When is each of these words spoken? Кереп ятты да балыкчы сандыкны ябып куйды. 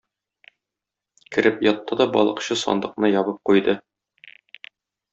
Кереп 1.35 1.61
ятты 1.69 1.99
да 2.01 2.09
балыкчы 2.17 2.59
сандыкны 2.65 3.15
ябып 3.21 3.41
куйды. 3.51 3.81